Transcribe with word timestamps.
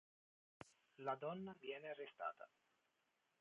La 0.97 1.15
donna 1.15 1.55
viene 1.59 1.89
arrestata. 1.89 2.49